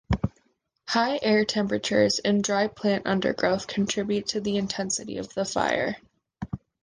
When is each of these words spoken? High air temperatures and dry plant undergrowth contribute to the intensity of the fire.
High 0.87 1.19
air 1.21 1.45
temperatures 1.45 2.17
and 2.17 2.43
dry 2.43 2.65
plant 2.69 3.05
undergrowth 3.05 3.67
contribute 3.67 4.25
to 4.29 4.41
the 4.41 4.57
intensity 4.57 5.17
of 5.19 5.31
the 5.35 5.45
fire. 5.45 5.95